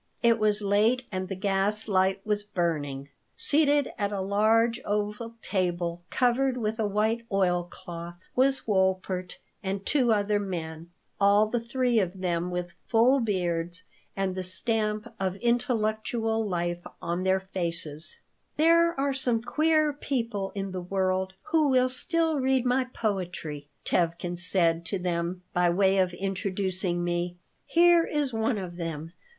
[0.23, 3.09] It was late and the gas light was burning.
[3.37, 9.85] Seated at a large oval table, covered with a white oil cloth, was Wolpert and
[9.85, 13.83] two other men, all the three of them with full beards
[14.15, 18.17] and with the stamp of intellectual life on their faces
[18.57, 24.35] "There are some queer people in the world who will still read my poetry," Tevkin
[24.39, 27.37] said to them, by way of introducing me.
[27.67, 29.13] "Here is one of them.